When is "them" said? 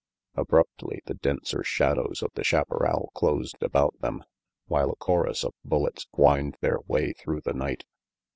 4.01-4.23